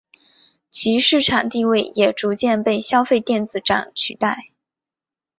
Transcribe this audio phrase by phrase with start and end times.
[0.71, 4.49] 其市场地位也逐渐被消费电子展取代。